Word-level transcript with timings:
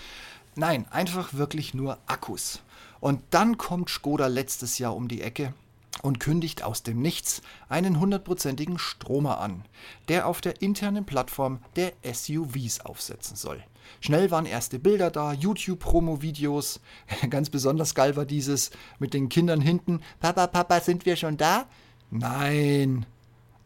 Nein, 0.56 0.86
einfach 0.92 1.34
wirklich 1.34 1.74
nur 1.74 1.98
Akkus. 2.08 2.60
Und 3.00 3.22
dann 3.30 3.58
kommt 3.58 3.90
Skoda 3.90 4.28
letztes 4.28 4.80
Jahr 4.80 4.98
um 4.98 5.08
die 5.08 5.22
Ecke 5.22 5.54
und 6.02 6.20
kündigt 6.20 6.62
aus 6.62 6.84
dem 6.84 7.02
Nichts 7.02 7.42
einen 7.70 8.02
hundertprozentigen 8.02 8.78
Stromer 8.78 9.40
an, 9.40 9.64
der 10.10 10.28
auf 10.28 10.42
der 10.42 10.62
internen 10.62 11.06
Plattform 11.06 11.60
der 11.78 11.94
SUVs 12.04 12.82
aufsetzen 12.82 13.38
soll. 13.38 13.64
Schnell 14.00 14.32
waren 14.32 14.46
erste 14.46 14.80
Bilder 14.80 15.12
da, 15.12 15.34
YouTube-Promo-Videos. 15.34 16.80
Ganz 17.30 17.50
besonders 17.50 17.96
geil 17.96 18.16
war 18.16 18.26
dieses 18.26 18.72
mit 19.00 19.14
den 19.14 19.30
Kindern 19.30 19.62
hinten. 19.62 20.02
Papa, 20.20 20.48
Papa, 20.48 20.80
sind 20.80 21.06
wir 21.06 21.16
schon 21.16 21.38
da? 21.38 21.66
Nein. 22.10 23.06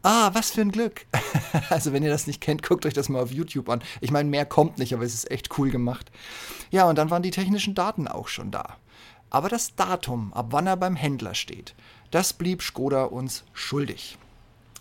Ah, 0.02 0.30
was 0.34 0.52
für 0.52 0.60
ein 0.60 0.70
Glück. 0.70 1.06
also 1.70 1.92
wenn 1.92 2.04
ihr 2.04 2.10
das 2.10 2.26
nicht 2.28 2.40
kennt, 2.40 2.62
guckt 2.62 2.86
euch 2.86 2.94
das 2.94 3.08
mal 3.08 3.22
auf 3.22 3.32
YouTube 3.32 3.68
an. 3.68 3.82
Ich 4.00 4.12
meine, 4.12 4.28
mehr 4.30 4.46
kommt 4.46 4.78
nicht, 4.78 4.94
aber 4.94 5.02
es 5.04 5.14
ist 5.14 5.30
echt 5.30 5.58
cool 5.58 5.70
gemacht. 5.70 6.12
Ja, 6.70 6.88
und 6.88 6.96
dann 6.96 7.10
waren 7.10 7.22
die 7.22 7.32
technischen 7.32 7.74
Daten 7.74 8.06
auch 8.06 8.28
schon 8.28 8.50
da. 8.52 8.76
Aber 9.30 9.48
das 9.48 9.74
Datum, 9.74 10.32
ab 10.32 10.46
wann 10.50 10.68
er 10.68 10.76
beim 10.76 10.94
Händler 10.94 11.34
steht, 11.34 11.74
das 12.10 12.32
blieb 12.32 12.62
Skoda 12.62 13.04
uns 13.04 13.44
schuldig. 13.52 14.16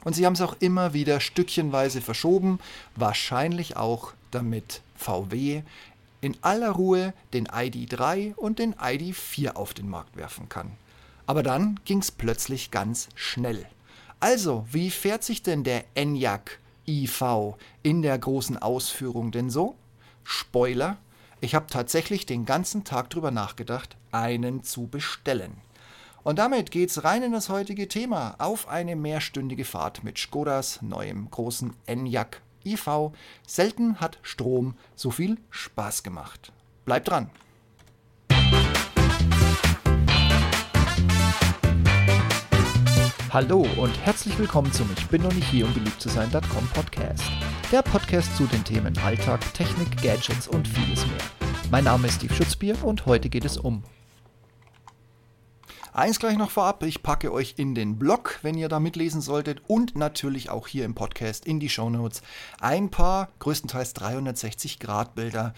Und 0.04 0.14
sie 0.14 0.26
haben 0.28 0.34
es 0.34 0.42
auch 0.42 0.56
immer 0.60 0.94
wieder 0.94 1.20
stückchenweise 1.20 2.00
verschoben, 2.00 2.60
wahrscheinlich 2.96 3.76
auch 3.76 4.14
damit 4.30 4.82
VW 4.96 5.64
in 6.22 6.36
aller 6.42 6.72
Ruhe 6.72 7.14
den 7.34 7.48
ID3 7.48 8.34
und 8.36 8.60
den 8.60 8.74
ID4 8.76 9.54
auf 9.54 9.74
den 9.74 9.90
Markt 9.90 10.18
werfen 10.18 10.50
kann. 10.50 10.72
Aber 11.28 11.44
dann 11.44 11.80
ging 11.86 12.00
es 12.00 12.12
plötzlich 12.12 12.72
ganz 12.72 13.10
schnell. 13.16 13.66
Also, 14.20 14.66
wie 14.72 14.90
fährt 14.90 15.24
sich 15.24 15.44
denn 15.44 15.64
der 15.64 15.84
Enyaq 15.94 16.60
IV 16.88 17.56
in 17.84 18.02
der 18.02 18.18
großen 18.18 18.58
Ausführung 18.58 19.32
denn 19.32 19.50
so? 19.50 19.76
Spoiler, 20.24 20.98
ich 21.42 21.54
habe 21.54 21.68
tatsächlich 21.68 22.26
den 22.26 22.46
ganzen 22.46 22.84
Tag 22.84 23.10
drüber 23.10 23.32
nachgedacht, 23.32 23.98
einen 24.12 24.64
zu 24.64 24.88
bestellen. 24.88 25.58
Und 26.24 26.40
damit 26.40 26.72
geht's 26.72 27.04
rein 27.04 27.22
in 27.22 27.34
das 27.34 27.50
heutige 27.50 27.88
Thema 27.88 28.34
auf 28.40 28.68
eine 28.68 28.96
mehrstündige 28.96 29.64
Fahrt 29.64 30.04
mit 30.04 30.18
Skodas 30.18 30.82
neuem 30.82 31.30
großen 31.30 31.76
Enyaq 31.86 32.42
IV. 32.66 33.12
Selten 33.46 34.00
hat 34.00 34.20
Strom 34.24 34.76
so 34.96 35.12
viel 35.12 35.38
Spaß 35.50 36.04
gemacht. 36.04 36.52
Bleibt 36.86 37.10
dran! 37.10 37.30
Hallo 43.36 43.68
und 43.76 44.00
herzlich 44.06 44.40
willkommen 44.40 44.72
zum 44.72 44.90
Ich 44.98 45.08
bin 45.08 45.22
noch 45.22 45.34
nicht 45.34 45.50
hier, 45.50 45.66
um 45.66 45.74
beliebt 45.74 46.00
zu 46.02 46.08
sein.com 46.08 46.70
Podcast. 46.74 47.24
Der 47.70 47.82
Podcast 47.82 48.38
zu 48.38 48.46
den 48.46 48.64
Themen 48.64 48.98
Alltag, 49.00 49.42
Technik, 49.54 50.02
Gadgets 50.02 50.48
und 50.48 50.66
vieles 50.66 51.06
mehr. 51.06 51.18
Mein 51.70 51.84
Name 51.84 52.08
ist 52.08 52.16
Steve 52.16 52.34
Schutzbier 52.34 52.82
und 52.82 53.06
heute 53.06 53.28
geht 53.28 53.44
es 53.44 53.58
um 53.58 53.84
Eins 55.96 56.20
gleich 56.20 56.38
noch 56.38 56.52
vorab, 56.52 56.84
ich 56.84 57.04
packe 57.04 57.32
euch 57.32 57.54
in 57.56 57.74
den 57.74 57.98
Blog, 57.98 58.40
wenn 58.42 58.58
ihr 58.58 58.68
da 58.68 58.82
mitlesen 58.82 59.22
solltet 59.22 59.62
und 59.66 59.96
natürlich 59.96 60.50
auch 60.50 60.68
hier 60.68 60.84
im 60.84 60.94
Podcast 60.94 61.46
in 61.46 61.62
die 61.62 61.70
Show 61.70 61.90
Notes 61.90 62.22
ein 62.60 62.90
paar 62.90 63.30
größtenteils 63.40 63.94
360 63.94 64.80
Grad 64.80 65.16
Bilder. 65.16 65.54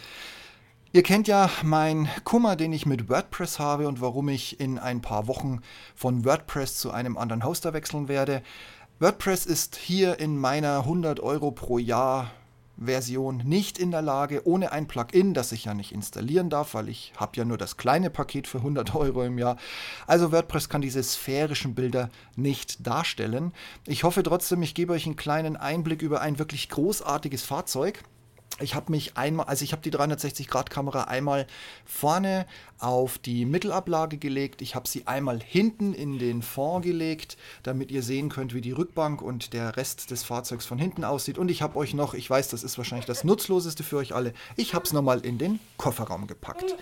Ihr 0.92 1.02
kennt 1.02 1.28
ja 1.28 1.50
meinen 1.64 2.08
Kummer, 2.24 2.56
den 2.56 2.72
ich 2.72 2.86
mit 2.86 3.10
WordPress 3.10 3.58
habe 3.58 3.88
und 3.88 4.00
warum 4.00 4.30
ich 4.30 4.60
in 4.60 4.78
ein 4.78 5.02
paar 5.02 5.26
Wochen 5.26 5.62
von 5.96 6.24
WordPress 6.24 6.78
zu 6.78 6.92
einem 6.92 7.18
anderen 7.18 7.44
Hoster 7.44 7.74
wechseln 7.74 8.08
werde. 8.08 8.44
WordPress 9.00 9.48
ist 9.48 9.76
hier 9.76 10.20
in 10.20 10.38
meiner 10.38 10.82
100 10.82 11.20
Euro 11.20 11.50
pro 11.50 11.80
Jahr 11.80 12.30
Version 12.78 13.38
nicht 13.38 13.78
in 13.78 13.92
der 13.92 14.02
Lage, 14.02 14.46
ohne 14.46 14.72
ein 14.72 14.88
Plugin, 14.88 15.34
das 15.34 15.52
ich 15.52 15.66
ja 15.66 15.74
nicht 15.74 15.92
installieren 15.92 16.50
darf, 16.50 16.74
weil 16.74 16.90
ich 16.90 17.14
habe 17.18 17.36
ja 17.36 17.46
nur 17.46 17.58
das 17.58 17.78
kleine 17.78 18.10
Paket 18.10 18.48
für 18.48 18.60
100 18.60 18.96
Euro 18.96 19.24
im 19.24 19.38
Jahr. 19.38 19.58
Also 20.06 20.32
WordPress 20.32 20.70
kann 20.70 20.82
diese 20.82 21.02
sphärischen 21.02 21.76
Bilder 21.76 22.10
nicht 22.36 22.86
darstellen. 22.86 23.54
Ich 23.86 24.04
hoffe 24.04 24.24
trotzdem, 24.24 24.62
ich 24.62 24.76
gebe 24.76 24.94
euch 24.94 25.06
einen 25.06 25.16
kleinen 25.16 25.58
Einblick 25.58 26.02
über 26.02 26.22
ein 26.22 26.40
wirklich 26.40 26.70
großartiges 26.70 27.44
Fahrzeug 27.44 28.04
ich 28.60 28.76
habe 28.76 28.92
mich 28.92 29.18
einmal, 29.18 29.46
also 29.48 29.64
ich 29.64 29.72
habe 29.72 29.82
die 29.82 29.92
360-Grad-Kamera 29.92 31.04
einmal 31.04 31.48
vorne 31.86 32.46
auf 32.80 33.18
die 33.18 33.46
Mittelablage 33.46 34.18
gelegt. 34.18 34.62
Ich 34.62 34.76
habe 34.76 34.88
sie 34.88 35.08
einmal 35.08 35.40
hinten 35.42 35.94
in 35.94 36.20
den 36.20 36.42
Fond 36.42 36.84
gelegt, 36.86 37.38
damit 37.64 37.92
ihr 37.92 38.04
sehen 38.04 38.30
könnt, 38.30 38.54
wie 38.54 38.62
die 38.62 38.72
Rückbank 38.72 39.22
und 39.22 39.54
der 39.54 39.78
Rest 39.78 40.12
des 40.12 40.24
Fahrzeugs 40.24 40.66
von 40.66 40.78
hinten 40.78 41.04
aussieht. 41.04 41.38
Und 41.38 41.50
ich 41.50 41.62
habe 41.62 41.78
euch 41.78 41.94
noch, 41.94 42.14
ich 42.14 42.30
weiß, 42.30 42.50
das 42.50 42.64
ist 42.64 42.78
wahrscheinlich 42.78 43.06
das 43.06 43.24
Nutzloseste 43.24 43.84
für 43.84 43.98
euch 43.98 44.14
alle, 44.14 44.34
ich 44.56 44.74
habe 44.74 44.86
es 44.86 44.94
nochmal 44.94 45.26
in 45.26 45.38
den 45.38 45.60
Kofferraum 45.78 46.28
gepackt. 46.28 46.76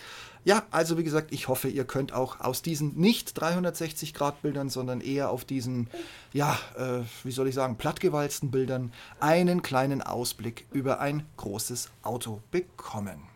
Ja, 0.45 0.63
also 0.69 0.99
wie 0.99 1.03
gesagt, 1.03 1.31
ich 1.31 1.47
hoffe, 1.47 1.69
ihr 1.69 1.85
könnt 1.85 2.13
auch 2.13 2.39
aus 2.39 2.61
diesen 2.61 2.95
nicht 2.95 3.33
360 3.33 4.13
Grad 4.13 4.43
Bildern, 4.43 4.69
sondern 4.69 5.01
eher 5.01 5.31
auf 5.31 5.43
diesen, 5.43 5.89
ja, 6.33 6.59
äh, 6.77 7.01
wie 7.23 7.31
soll 7.31 7.47
ich 7.47 7.55
sagen, 7.55 7.77
plattgewalzten 7.77 8.51
Bildern 8.51 8.93
einen 9.19 9.63
kleinen 9.63 10.03
Ausblick 10.03 10.67
über 10.71 10.99
ein 10.99 11.25
großes 11.37 11.89
Auto 12.03 12.43
bekommen. 12.51 13.34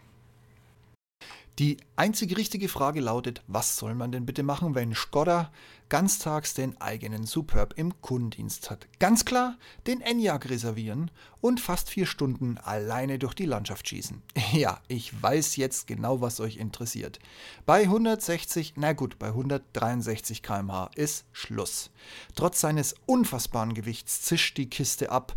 Die 1.60 1.76
einzige 1.98 2.38
richtige 2.38 2.70
Frage 2.70 3.02
lautet, 3.02 3.44
was 3.48 3.76
soll 3.76 3.94
man 3.94 4.14
denn 4.14 4.26
bitte 4.26 4.44
machen, 4.44 4.76
wenn 4.76 4.96
Skoda 4.96 5.52
ganztags 5.90 6.54
den 6.54 6.80
eigenen 6.80 7.26
Superb 7.26 7.74
im 7.76 8.00
Kundendienst 8.00 8.70
hat? 8.72 8.88
Ganz 9.00 9.26
klar, 9.26 9.58
den 9.86 10.00
Enyaq 10.00 10.50
reservieren 10.50 11.12
und 11.42 11.60
fast 11.60 11.90
vier 11.90 12.06
Stunden 12.06 12.58
alleine 12.60 13.20
durch 13.20 13.34
die 13.34 13.46
Landschaft 13.46 13.90
schießen. 13.90 14.22
Ja, 14.54 14.80
ich 14.88 15.22
weiß 15.22 15.58
jetzt 15.58 15.86
genau, 15.86 16.22
was 16.22 16.40
euch 16.40 16.56
interessiert. 16.56 17.20
Bei 17.66 17.82
160, 17.82 18.76
na 18.78 18.94
gut, 18.94 19.20
bei 19.20 19.28
163 19.28 20.42
km/h 20.42 20.92
ist 20.96 21.26
Schluss. 21.34 21.92
Trotz 22.36 22.62
seines 22.62 22.96
unfassbaren 23.06 23.74
Gewichts 23.74 24.22
zischt 24.22 24.58
die 24.58 24.70
Kiste 24.70 25.12
ab 25.12 25.36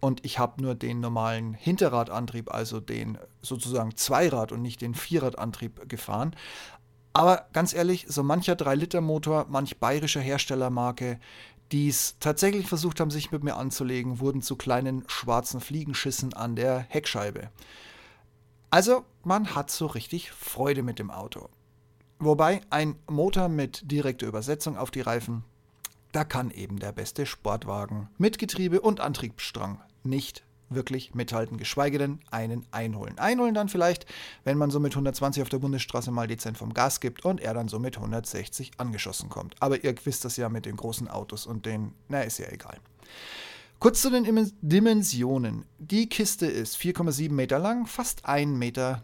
und 0.00 0.24
ich 0.24 0.38
habe 0.38 0.62
nur 0.62 0.74
den 0.74 1.00
normalen 1.00 1.54
Hinterradantrieb, 1.54 2.52
also 2.52 2.80
den 2.80 3.18
sozusagen 3.42 3.96
Zweirad 3.96 4.52
und 4.52 4.62
nicht 4.62 4.80
den 4.80 4.94
Vierradantrieb 4.94 5.88
gefahren. 5.88 6.36
Aber 7.12 7.46
ganz 7.52 7.74
ehrlich, 7.74 8.06
so 8.08 8.22
mancher 8.22 8.54
3-Liter-Motor, 8.54 9.46
manch 9.48 9.78
bayerischer 9.78 10.20
Herstellermarke, 10.20 11.18
die 11.72 11.88
es 11.88 12.16
tatsächlich 12.20 12.66
versucht 12.66 13.00
haben, 13.00 13.10
sich 13.10 13.32
mit 13.32 13.42
mir 13.42 13.56
anzulegen, 13.56 14.20
wurden 14.20 14.40
zu 14.40 14.56
kleinen 14.56 15.04
schwarzen 15.08 15.60
Fliegenschissen 15.60 16.32
an 16.32 16.54
der 16.54 16.78
Heckscheibe. 16.78 17.50
Also, 18.70 19.04
man 19.24 19.54
hat 19.54 19.70
so 19.70 19.86
richtig 19.86 20.30
Freude 20.30 20.82
mit 20.82 20.98
dem 20.98 21.10
Auto. 21.10 21.48
Wobei 22.18 22.60
ein 22.70 22.96
Motor 23.08 23.48
mit 23.48 23.90
direkter 23.90 24.26
Übersetzung 24.26 24.76
auf 24.76 24.90
die 24.90 25.00
Reifen, 25.00 25.44
da 26.12 26.24
kann 26.24 26.50
eben 26.50 26.78
der 26.78 26.92
beste 26.92 27.26
Sportwagen 27.26 28.08
mit 28.16 28.38
Getriebe 28.38 28.80
und 28.80 29.00
Antriebsstrang 29.00 29.80
nicht 30.04 30.44
wirklich 30.70 31.14
mithalten, 31.14 31.56
geschweige 31.56 31.98
denn 31.98 32.20
einen 32.30 32.66
einholen. 32.70 33.18
Einholen 33.18 33.54
dann 33.54 33.68
vielleicht, 33.68 34.06
wenn 34.44 34.58
man 34.58 34.70
so 34.70 34.80
mit 34.80 34.92
120 34.92 35.42
auf 35.42 35.48
der 35.48 35.58
Bundesstraße 35.58 36.10
mal 36.10 36.26
dezent 36.26 36.58
vom 36.58 36.74
Gas 36.74 37.00
gibt 37.00 37.24
und 37.24 37.40
er 37.40 37.54
dann 37.54 37.68
so 37.68 37.78
mit 37.78 37.96
160 37.96 38.72
angeschossen 38.76 39.28
kommt. 39.28 39.54
Aber 39.60 39.82
ihr 39.82 39.94
wisst 40.04 40.24
das 40.24 40.36
ja 40.36 40.48
mit 40.48 40.66
den 40.66 40.76
großen 40.76 41.08
Autos 41.08 41.46
und 41.46 41.66
den, 41.66 41.94
na, 42.08 42.22
ist 42.22 42.38
ja 42.38 42.48
egal. 42.48 42.78
Kurz 43.80 44.02
zu 44.02 44.10
den 44.10 44.52
Dimensionen. 44.60 45.64
Die 45.78 46.08
Kiste 46.08 46.46
ist 46.46 46.78
4,7 46.78 47.30
Meter 47.30 47.60
lang, 47.60 47.86
fast 47.86 48.26
1,90 48.28 48.46
Meter 48.48 49.00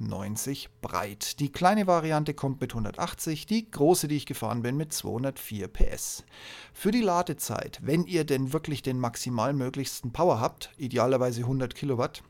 breit. 0.82 1.38
Die 1.38 1.52
kleine 1.52 1.86
Variante 1.86 2.34
kommt 2.34 2.60
mit 2.60 2.72
180, 2.72 3.46
die 3.46 3.70
große, 3.70 4.08
die 4.08 4.16
ich 4.16 4.26
gefahren 4.26 4.62
bin, 4.62 4.76
mit 4.76 4.92
204 4.92 5.68
PS. 5.68 6.24
Für 6.72 6.90
die 6.90 7.02
Ladezeit, 7.02 7.78
wenn 7.84 8.02
ihr 8.02 8.24
denn 8.24 8.52
wirklich 8.52 8.82
den 8.82 8.98
maximal 8.98 9.52
möglichsten 9.52 10.12
Power 10.12 10.40
habt, 10.40 10.72
idealerweise 10.76 11.42
100 11.42 11.72
Kilowatt, 11.76 12.24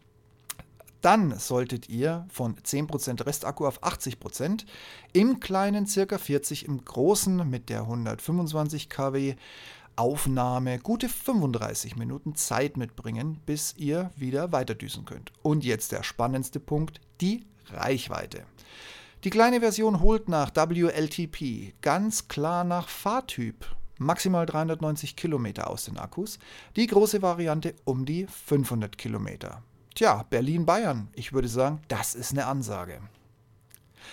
dann 1.00 1.38
solltet 1.38 1.88
ihr 1.88 2.26
von 2.30 2.56
10% 2.56 3.24
Restakku 3.24 3.66
auf 3.66 3.82
80%, 3.82 4.66
im 5.14 5.40
kleinen 5.40 5.86
circa 5.86 6.18
40, 6.18 6.66
im 6.66 6.84
großen 6.84 7.48
mit 7.48 7.70
der 7.70 7.82
125 7.82 8.90
kW 8.90 9.34
Aufnahme 9.96 10.78
gute 10.78 11.08
35 11.08 11.96
Minuten 11.96 12.34
Zeit 12.34 12.76
mitbringen, 12.76 13.40
bis 13.46 13.74
ihr 13.76 14.10
wieder 14.16 14.52
weiterdüsen 14.52 15.04
könnt. 15.04 15.32
Und 15.42 15.64
jetzt 15.64 15.92
der 15.92 16.02
spannendste 16.02 16.60
Punkt, 16.60 17.00
die 17.20 17.46
Reichweite. 17.66 18.44
Die 19.24 19.30
kleine 19.30 19.60
Version 19.60 20.00
holt 20.00 20.28
nach 20.28 20.50
WLTP 20.54 21.74
ganz 21.80 22.28
klar 22.28 22.64
nach 22.64 22.88
Fahrtyp 22.88 23.66
maximal 23.98 24.46
390 24.46 25.16
Kilometer 25.16 25.70
aus 25.70 25.84
den 25.84 25.98
Akkus, 25.98 26.38
die 26.76 26.86
große 26.86 27.22
Variante 27.22 27.74
um 27.84 28.04
die 28.04 28.26
500 28.26 28.98
Kilometer. 28.98 29.62
Tja, 29.94 30.24
Berlin-Bayern, 30.28 31.08
ich 31.14 31.32
würde 31.32 31.48
sagen, 31.48 31.80
das 31.88 32.14
ist 32.14 32.32
eine 32.32 32.46
Ansage. 32.46 33.00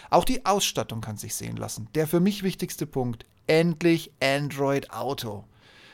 Auch 0.09 0.25
die 0.25 0.45
Ausstattung 0.45 1.01
kann 1.01 1.17
sich 1.17 1.35
sehen 1.35 1.57
lassen. 1.57 1.89
Der 1.95 2.07
für 2.07 2.19
mich 2.19 2.43
wichtigste 2.43 2.85
Punkt, 2.85 3.25
endlich 3.47 4.11
Android 4.21 4.91
Auto. 4.91 5.45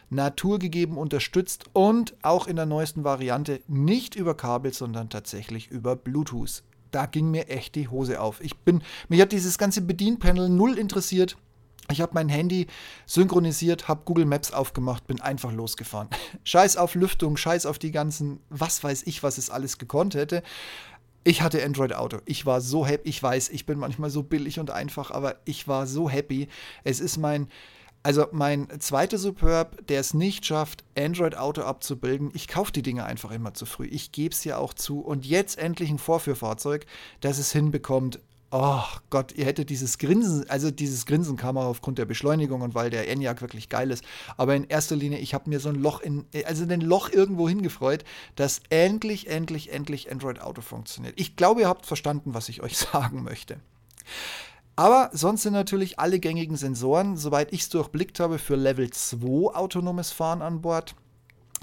Naturgegeben 0.10 0.98
unterstützt 0.98 1.66
und 1.74 2.16
auch 2.22 2.48
in 2.48 2.56
der 2.56 2.66
neuesten 2.66 3.04
Variante 3.04 3.62
nicht 3.68 4.16
über 4.16 4.36
Kabel, 4.36 4.74
sondern 4.74 5.10
tatsächlich 5.10 5.68
über 5.68 5.96
Bluetooth. 5.96 6.64
Da 6.92 7.06
ging 7.06 7.30
mir 7.30 7.50
echt 7.50 7.76
die 7.76 7.90
Hose 7.90 8.22
auf. 8.22 8.42
Ich 8.42 8.58
bin, 8.58 8.82
mich 9.10 9.22
hat 9.22 9.34
dieses 9.34 9.58
ganze 9.58 9.82
Bedienpanel 9.82 10.50
null 10.50 10.78
interessiert. 10.78 11.38
Ich 11.90 12.02
habe 12.02 12.14
mein 12.14 12.30
Handy 12.30 12.68
synchronisiert, 13.06 13.88
habe 13.88 14.02
Google 14.04 14.26
Maps 14.26 14.52
aufgemacht, 14.52 15.08
bin 15.08 15.22
einfach 15.22 15.52
losgefahren. 15.52 16.10
Scheiß 16.44 16.78
auf 16.78 16.96
Lüftung, 16.96 17.38
scheiß 17.38 17.66
auf 17.66 17.80
die 17.80 17.92
ganzen, 17.92 18.40
was 18.50 18.84
weiß 18.84 19.04
ich, 19.06 19.24
was 19.24 19.38
es 19.38 19.50
alles 19.50 19.78
gekonnt 19.78 20.16
hätte. 20.16 20.44
Ich 21.24 21.42
hatte 21.42 21.64
Android 21.64 21.94
Auto. 21.94 22.20
Ich 22.26 22.46
war 22.46 22.62
so 22.62 22.86
happy. 22.86 23.10
Ich 23.10 23.22
weiß, 23.22 23.50
ich 23.50 23.66
bin 23.66 23.80
manchmal 23.80 24.10
so 24.10 24.24
billig 24.24 24.60
und 24.60 24.72
einfach, 24.72 25.12
aber 25.12 25.36
ich 25.44 25.68
war 25.68 25.86
so 25.86 26.10
happy. 26.10 26.48
Es 26.86 27.02
ist 27.02 27.18
mein, 27.18 27.48
also 28.08 28.26
mein 28.32 28.70
zweiter 28.80 29.18
Superb, 29.18 29.86
der 29.88 30.00
es 30.00 30.14
nicht 30.14 30.46
schafft, 30.46 30.86
Android 30.98 31.36
Auto 31.36 31.64
abzubilden. 31.64 32.32
Ich 32.34 32.48
kaufe 32.48 32.72
die 32.72 32.82
Dinge 32.82 33.04
einfach 33.04 33.32
immer 33.32 33.54
zu 33.54 33.66
früh. 33.66 33.86
Ich 33.86 34.14
gebe 34.14 34.34
es 34.34 34.46
ja 34.46 34.58
auch 34.58 34.74
zu. 34.74 35.02
Und 35.02 35.26
jetzt 35.26 35.58
endlich 35.58 35.90
ein 35.90 35.98
Vorführfahrzeug, 35.98 36.86
das 37.20 37.38
es 37.38 37.52
hinbekommt, 37.52 38.22
Oh 38.50 38.82
Gott, 39.10 39.34
ihr 39.34 39.44
hättet 39.44 39.70
dieses 39.70 39.98
Grinsen, 39.98 40.50
also 40.50 40.72
dieses 40.72 41.06
Grinsen 41.06 41.36
kam 41.36 41.58
auch 41.58 41.66
aufgrund 41.66 41.98
der 41.98 42.06
Beschleunigung 42.06 42.62
und 42.62 42.76
weil 42.76 42.90
der 42.90 43.10
Enyaq 43.10 43.42
wirklich 43.42 43.68
geil 43.68 43.92
ist. 43.92 44.06
Aber 44.38 44.56
in 44.56 44.64
erster 44.64 44.96
Linie, 44.96 45.20
ich 45.20 45.34
habe 45.34 45.50
mir 45.50 45.60
so 45.60 45.68
ein 45.68 45.76
Loch 45.76 46.00
in, 46.00 46.24
also 46.46 46.64
ein 46.64 46.80
Loch 46.80 47.10
irgendwo 47.12 47.50
hingefreut, 47.50 48.06
dass 48.38 48.62
endlich, 48.70 49.28
endlich, 49.30 49.74
endlich 49.74 50.10
Android 50.10 50.40
Auto 50.40 50.62
funktioniert. 50.62 51.16
Ich 51.20 51.36
glaube, 51.36 51.60
ihr 51.60 51.68
habt 51.68 51.86
verstanden, 51.86 52.34
was 52.34 52.48
ich 52.48 52.64
euch 52.64 52.78
sagen 52.78 53.24
möchte. 53.24 53.60
Aber 54.80 55.10
sonst 55.12 55.42
sind 55.42 55.54
natürlich 55.54 55.98
alle 55.98 56.20
gängigen 56.20 56.56
Sensoren, 56.56 57.18
soweit 57.18 57.52
ich 57.52 57.62
es 57.62 57.70
durchblickt 57.70 58.20
habe, 58.20 58.38
für 58.38 58.56
Level 58.56 58.92
2 58.92 59.56
autonomes 59.56 60.12
Fahren 60.12 60.44
an 60.44 60.62
Bord. 60.62 60.94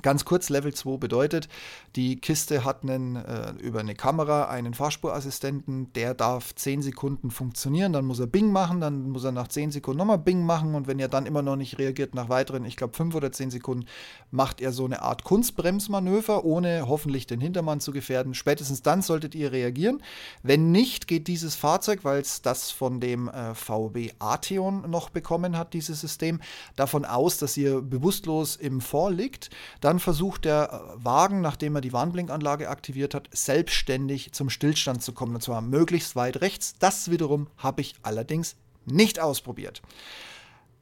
Ganz 0.04 0.26
kurz, 0.26 0.50
Level 0.50 0.74
2 0.74 0.98
bedeutet, 0.98 1.48
die 1.96 2.16
Kiste 2.16 2.62
hat 2.66 2.82
einen, 2.82 3.16
äh, 3.16 3.52
über 3.52 3.80
eine 3.80 3.94
Kamera 3.94 4.50
einen 4.50 4.74
Fahrspurassistenten, 4.74 5.94
der 5.94 6.12
darf 6.12 6.54
10 6.54 6.82
Sekunden 6.82 7.30
funktionieren, 7.30 7.94
dann 7.94 8.04
muss 8.04 8.20
er 8.20 8.26
Bing 8.26 8.52
machen, 8.52 8.82
dann 8.82 9.08
muss 9.08 9.24
er 9.24 9.32
nach 9.32 9.48
10 9.48 9.70
Sekunden 9.70 9.96
nochmal 9.96 10.18
Bing 10.18 10.44
machen 10.44 10.74
und 10.74 10.86
wenn 10.88 10.98
er 10.98 11.08
dann 11.08 11.24
immer 11.24 11.40
noch 11.40 11.56
nicht 11.56 11.78
reagiert 11.78 12.14
nach 12.14 12.28
weiteren, 12.28 12.66
ich 12.66 12.76
glaube 12.76 12.92
5 12.92 13.14
oder 13.14 13.32
10 13.32 13.50
Sekunden, 13.50 13.86
macht 14.30 14.60
er 14.60 14.72
so 14.72 14.84
eine 14.84 15.00
Art 15.00 15.24
Kunstbremsmanöver, 15.24 16.44
ohne 16.44 16.86
hoffentlich 16.86 17.26
den 17.26 17.40
Hintermann 17.40 17.80
zu 17.80 17.90
gefährden. 17.90 18.34
Spätestens 18.34 18.82
dann 18.82 19.00
solltet 19.00 19.34
ihr 19.34 19.52
reagieren. 19.52 20.02
Wenn 20.42 20.70
nicht, 20.70 21.08
geht 21.08 21.28
dieses 21.28 21.54
Fahrzeug, 21.54 22.00
weil 22.02 22.20
es 22.20 22.42
das 22.42 22.70
von 22.70 23.00
dem 23.00 23.28
äh, 23.28 23.54
VW 23.54 24.10
Atheon 24.18 24.90
noch 24.90 25.08
bekommen 25.08 25.56
hat, 25.56 25.72
dieses 25.72 26.02
System, 26.02 26.42
davon 26.76 27.06
aus, 27.06 27.38
dass 27.38 27.56
ihr 27.56 27.80
bewusstlos 27.80 28.56
im 28.56 28.82
Fond 28.82 29.16
liegt. 29.16 29.48
Dann 29.80 29.93
dann 29.94 30.00
versucht 30.00 30.44
der 30.44 30.82
Wagen, 30.96 31.40
nachdem 31.40 31.76
er 31.76 31.80
die 31.80 31.92
Warnblinkanlage 31.92 32.68
aktiviert 32.68 33.14
hat, 33.14 33.28
selbstständig 33.32 34.32
zum 34.32 34.50
Stillstand 34.50 35.04
zu 35.04 35.12
kommen, 35.12 35.36
und 35.36 35.40
zwar 35.40 35.60
möglichst 35.60 36.16
weit 36.16 36.40
rechts. 36.40 36.74
Das 36.80 37.12
wiederum 37.12 37.46
habe 37.58 37.80
ich 37.80 37.94
allerdings 38.02 38.56
nicht 38.86 39.20
ausprobiert. 39.20 39.82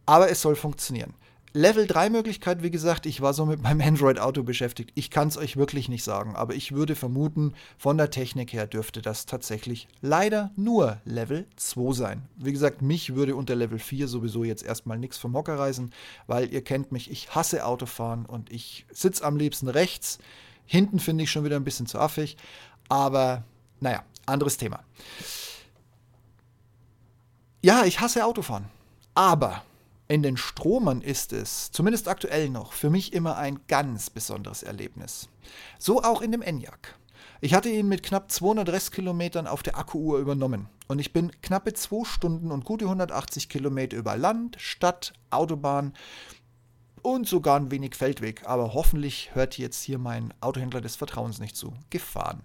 Aber 0.06 0.30
es 0.30 0.40
soll 0.40 0.56
funktionieren. 0.56 1.14
Level 1.54 1.86
3 1.86 2.08
Möglichkeit, 2.08 2.62
wie 2.62 2.70
gesagt, 2.70 3.04
ich 3.04 3.20
war 3.20 3.34
so 3.34 3.44
mit 3.44 3.60
meinem 3.60 3.82
Android-Auto 3.82 4.42
beschäftigt. 4.42 4.90
Ich 4.94 5.10
kann 5.10 5.28
es 5.28 5.36
euch 5.36 5.58
wirklich 5.58 5.90
nicht 5.90 6.02
sagen, 6.02 6.34
aber 6.34 6.54
ich 6.54 6.72
würde 6.72 6.94
vermuten, 6.94 7.52
von 7.76 7.98
der 7.98 8.10
Technik 8.10 8.54
her 8.54 8.66
dürfte 8.66 9.02
das 9.02 9.26
tatsächlich 9.26 9.86
leider 10.00 10.50
nur 10.56 11.02
Level 11.04 11.46
2 11.56 11.92
sein. 11.92 12.22
Wie 12.36 12.52
gesagt, 12.52 12.80
mich 12.80 13.14
würde 13.14 13.36
unter 13.36 13.54
Level 13.54 13.78
4 13.78 14.08
sowieso 14.08 14.44
jetzt 14.44 14.64
erstmal 14.64 14.98
nichts 14.98 15.18
vom 15.18 15.34
Hocker 15.34 15.58
reißen, 15.58 15.92
weil 16.26 16.50
ihr 16.50 16.64
kennt 16.64 16.90
mich, 16.90 17.10
ich 17.10 17.34
hasse 17.34 17.66
Autofahren 17.66 18.24
und 18.24 18.50
ich 18.50 18.86
sitze 18.90 19.22
am 19.22 19.36
liebsten 19.36 19.68
rechts. 19.68 20.20
Hinten 20.64 21.00
finde 21.00 21.24
ich 21.24 21.30
schon 21.30 21.44
wieder 21.44 21.56
ein 21.56 21.64
bisschen 21.64 21.86
zu 21.86 21.98
affig, 21.98 22.38
aber 22.88 23.44
naja, 23.78 24.04
anderes 24.24 24.56
Thema. 24.56 24.80
Ja, 27.60 27.84
ich 27.84 28.00
hasse 28.00 28.24
Autofahren, 28.24 28.70
aber 29.14 29.62
in 30.12 30.22
den 30.22 30.36
Stromern 30.36 31.00
ist 31.00 31.32
es, 31.32 31.70
zumindest 31.70 32.06
aktuell 32.06 32.50
noch, 32.50 32.74
für 32.74 32.90
mich 32.90 33.14
immer 33.14 33.38
ein 33.38 33.60
ganz 33.66 34.10
besonderes 34.10 34.62
Erlebnis. 34.62 35.30
So 35.78 36.02
auch 36.02 36.20
in 36.20 36.32
dem 36.32 36.42
Enyaq. 36.42 36.98
Ich 37.40 37.54
hatte 37.54 37.70
ihn 37.70 37.88
mit 37.88 38.02
knapp 38.02 38.30
200 38.30 38.68
Restkilometern 38.68 39.46
auf 39.46 39.62
der 39.62 39.78
Akkuuhr 39.78 40.18
übernommen 40.18 40.68
und 40.86 40.98
ich 40.98 41.14
bin 41.14 41.32
knappe 41.40 41.72
zwei 41.72 42.04
Stunden 42.04 42.50
und 42.50 42.66
gute 42.66 42.84
180 42.84 43.48
Kilometer 43.48 43.96
über 43.96 44.18
Land, 44.18 44.56
Stadt, 44.60 45.14
Autobahn 45.30 45.94
und 47.02 47.28
sogar 47.28 47.58
ein 47.58 47.70
wenig 47.70 47.94
Feldweg. 47.94 48.42
Aber 48.46 48.74
hoffentlich 48.74 49.34
hört 49.34 49.58
jetzt 49.58 49.82
hier 49.82 49.98
mein 49.98 50.32
Autohändler 50.40 50.80
des 50.80 50.96
Vertrauens 50.96 51.40
nicht 51.40 51.56
zu. 51.56 51.72
Gefahren. 51.90 52.42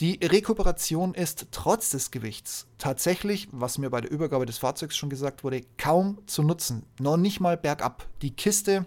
Die 0.00 0.18
Rekuperation 0.22 1.14
ist 1.14 1.46
trotz 1.50 1.90
des 1.90 2.10
Gewichts 2.10 2.66
tatsächlich, 2.78 3.48
was 3.52 3.78
mir 3.78 3.90
bei 3.90 4.00
der 4.00 4.10
Übergabe 4.10 4.46
des 4.46 4.58
Fahrzeugs 4.58 4.96
schon 4.96 5.10
gesagt 5.10 5.44
wurde, 5.44 5.62
kaum 5.78 6.18
zu 6.26 6.42
nutzen. 6.42 6.84
Noch 6.98 7.16
nicht 7.16 7.40
mal 7.40 7.56
bergab. 7.56 8.06
Die 8.22 8.32
Kiste, 8.32 8.86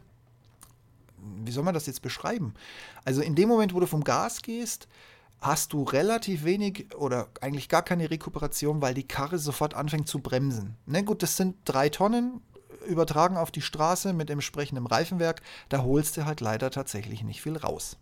wie 1.17 1.51
soll 1.51 1.63
man 1.63 1.73
das 1.73 1.87
jetzt 1.87 2.01
beschreiben? 2.01 2.53
Also 3.05 3.21
in 3.21 3.35
dem 3.35 3.49
Moment, 3.49 3.73
wo 3.73 3.79
du 3.79 3.87
vom 3.87 4.03
Gas 4.03 4.41
gehst, 4.41 4.87
hast 5.39 5.73
du 5.73 5.83
relativ 5.83 6.43
wenig 6.43 6.93
oder 6.95 7.27
eigentlich 7.41 7.69
gar 7.69 7.83
keine 7.83 8.09
Rekuperation, 8.09 8.81
weil 8.81 8.93
die 8.93 9.07
Karre 9.07 9.37
sofort 9.37 9.73
anfängt 9.75 10.07
zu 10.07 10.19
bremsen. 10.19 10.75
Ne, 10.85 11.03
gut, 11.03 11.21
das 11.23 11.37
sind 11.37 11.55
drei 11.65 11.89
Tonnen, 11.89 12.41
übertragen 12.87 13.37
auf 13.37 13.51
die 13.51 13.61
Straße 13.61 14.13
mit 14.13 14.29
entsprechendem 14.29 14.85
Reifenwerk, 14.85 15.41
da 15.69 15.83
holst 15.83 16.17
du 16.17 16.25
halt 16.25 16.41
leider 16.41 16.71
tatsächlich 16.71 17.23
nicht 17.23 17.41
viel 17.41 17.57
raus. 17.57 17.97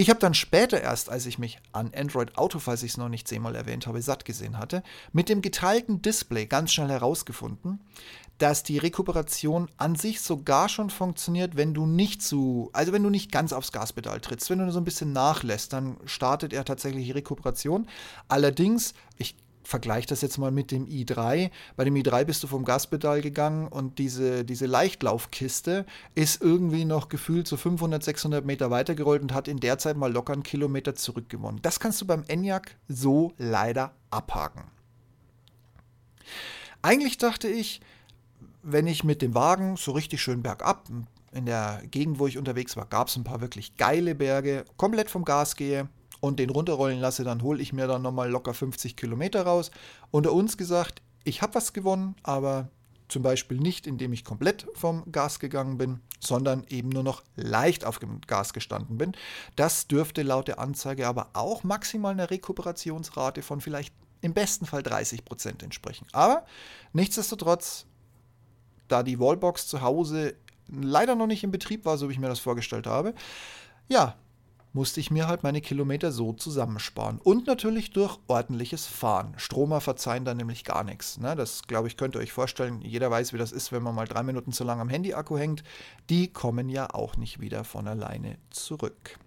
Ich 0.00 0.10
habe 0.10 0.20
dann 0.20 0.34
später 0.34 0.80
erst, 0.80 1.10
als 1.10 1.26
ich 1.26 1.40
mich 1.40 1.58
an 1.72 1.90
Android 1.92 2.38
Auto, 2.38 2.60
falls 2.60 2.84
ich 2.84 2.92
es 2.92 2.96
noch 2.98 3.08
nicht 3.08 3.26
zehnmal 3.26 3.56
erwähnt 3.56 3.88
habe, 3.88 4.00
satt 4.00 4.24
gesehen 4.24 4.56
hatte, 4.56 4.84
mit 5.12 5.28
dem 5.28 5.42
geteilten 5.42 6.02
Display 6.02 6.46
ganz 6.46 6.72
schnell 6.72 6.88
herausgefunden, 6.88 7.80
dass 8.38 8.62
die 8.62 8.78
Rekuperation 8.78 9.68
an 9.76 9.96
sich 9.96 10.20
sogar 10.20 10.68
schon 10.68 10.90
funktioniert, 10.90 11.56
wenn 11.56 11.74
du 11.74 11.84
nicht 11.84 12.22
zu, 12.22 12.70
also 12.72 12.92
wenn 12.92 13.02
du 13.02 13.10
nicht 13.10 13.32
ganz 13.32 13.52
aufs 13.52 13.72
Gaspedal 13.72 14.20
trittst, 14.20 14.48
wenn 14.50 14.58
du 14.58 14.64
nur 14.66 14.72
so 14.72 14.80
ein 14.80 14.84
bisschen 14.84 15.12
nachlässt, 15.12 15.72
dann 15.72 15.96
startet 16.04 16.52
er 16.52 16.64
tatsächlich 16.64 17.06
die 17.06 17.10
Rekuperation. 17.10 17.88
Allerdings, 18.28 18.94
ich 19.16 19.34
vergleich 19.68 20.06
das 20.06 20.22
jetzt 20.22 20.38
mal 20.38 20.50
mit 20.50 20.70
dem 20.70 20.86
i3. 20.86 21.50
Bei 21.76 21.84
dem 21.84 21.94
i3 21.94 22.24
bist 22.24 22.42
du 22.42 22.46
vom 22.46 22.64
Gaspedal 22.64 23.20
gegangen 23.20 23.68
und 23.68 23.98
diese, 23.98 24.42
diese 24.42 24.64
Leichtlaufkiste 24.64 25.84
ist 26.14 26.40
irgendwie 26.40 26.86
noch 26.86 27.10
gefühlt 27.10 27.46
so 27.46 27.58
500, 27.58 28.02
600 28.02 28.46
Meter 28.46 28.70
weitergerollt 28.70 29.20
und 29.20 29.34
hat 29.34 29.46
in 29.46 29.60
der 29.60 29.76
Zeit 29.76 29.98
mal 29.98 30.10
locker 30.10 30.32
einen 30.32 30.42
Kilometer 30.42 30.94
zurückgewonnen. 30.94 31.60
Das 31.60 31.80
kannst 31.80 32.00
du 32.00 32.06
beim 32.06 32.24
Enyaq 32.28 32.76
so 32.88 33.34
leider 33.36 33.92
abhaken. 34.10 34.64
Eigentlich 36.80 37.18
dachte 37.18 37.48
ich, 37.48 37.82
wenn 38.62 38.86
ich 38.86 39.04
mit 39.04 39.20
dem 39.20 39.34
Wagen 39.34 39.76
so 39.76 39.92
richtig 39.92 40.22
schön 40.22 40.42
bergab, 40.42 40.88
in 41.32 41.44
der 41.44 41.82
Gegend, 41.90 42.18
wo 42.18 42.26
ich 42.26 42.38
unterwegs 42.38 42.74
war, 42.78 42.86
gab 42.86 43.08
es 43.08 43.16
ein 43.16 43.24
paar 43.24 43.42
wirklich 43.42 43.76
geile 43.76 44.14
Berge, 44.14 44.64
komplett 44.78 45.10
vom 45.10 45.26
Gas 45.26 45.56
gehe, 45.56 45.90
und 46.20 46.38
den 46.38 46.50
runterrollen 46.50 47.00
lasse, 47.00 47.24
dann 47.24 47.42
hole 47.42 47.62
ich 47.62 47.72
mir 47.72 47.86
dann 47.86 48.02
nochmal 48.02 48.30
locker 48.30 48.54
50 48.54 48.96
Kilometer 48.96 49.42
raus. 49.42 49.70
Unter 50.10 50.32
uns 50.32 50.56
gesagt, 50.56 51.02
ich 51.24 51.42
habe 51.42 51.54
was 51.54 51.72
gewonnen, 51.72 52.16
aber 52.22 52.70
zum 53.08 53.22
Beispiel 53.22 53.58
nicht, 53.58 53.86
indem 53.86 54.12
ich 54.12 54.24
komplett 54.24 54.66
vom 54.74 55.10
Gas 55.10 55.38
gegangen 55.38 55.78
bin, 55.78 56.00
sondern 56.20 56.64
eben 56.68 56.90
nur 56.90 57.02
noch 57.02 57.22
leicht 57.36 57.84
auf 57.84 57.98
dem 57.98 58.20
Gas 58.22 58.52
gestanden 58.52 58.98
bin. 58.98 59.12
Das 59.56 59.86
dürfte 59.86 60.22
laut 60.22 60.48
der 60.48 60.58
Anzeige 60.58 61.06
aber 61.06 61.30
auch 61.32 61.64
maximal 61.64 62.12
einer 62.12 62.30
Rekuperationsrate 62.30 63.42
von 63.42 63.60
vielleicht 63.60 63.94
im 64.20 64.34
besten 64.34 64.66
Fall 64.66 64.82
30 64.82 65.24
Prozent 65.24 65.62
entsprechen. 65.62 66.06
Aber 66.12 66.44
nichtsdestotrotz, 66.92 67.86
da 68.88 69.02
die 69.02 69.18
Wallbox 69.18 69.68
zu 69.68 69.80
Hause 69.80 70.34
leider 70.68 71.14
noch 71.14 71.26
nicht 71.26 71.44
in 71.44 71.50
Betrieb 71.50 71.84
war, 71.84 71.96
so 71.96 72.08
wie 72.08 72.12
ich 72.12 72.18
mir 72.18 72.28
das 72.28 72.40
vorgestellt 72.40 72.86
habe, 72.86 73.14
ja, 73.88 74.16
musste 74.72 75.00
ich 75.00 75.10
mir 75.10 75.26
halt 75.26 75.42
meine 75.42 75.60
Kilometer 75.60 76.12
so 76.12 76.32
zusammensparen. 76.32 77.18
Und 77.18 77.46
natürlich 77.46 77.90
durch 77.90 78.18
ordentliches 78.28 78.86
Fahren. 78.86 79.34
Stromer 79.36 79.80
verzeihen 79.80 80.24
da 80.24 80.34
nämlich 80.34 80.64
gar 80.64 80.84
nichts. 80.84 81.18
Ne? 81.18 81.34
Das, 81.36 81.62
glaube 81.62 81.88
ich, 81.88 81.96
könnt 81.96 82.14
ihr 82.14 82.20
euch 82.20 82.32
vorstellen. 82.32 82.80
Jeder 82.82 83.10
weiß, 83.10 83.32
wie 83.32 83.38
das 83.38 83.52
ist, 83.52 83.72
wenn 83.72 83.82
man 83.82 83.94
mal 83.94 84.06
drei 84.06 84.22
Minuten 84.22 84.52
zu 84.52 84.64
lang 84.64 84.80
am 84.80 84.88
Handy-Akku 84.88 85.38
hängt. 85.38 85.64
Die 86.10 86.32
kommen 86.32 86.68
ja 86.68 86.92
auch 86.92 87.16
nicht 87.16 87.40
wieder 87.40 87.64
von 87.64 87.88
alleine 87.88 88.38
zurück. 88.50 89.18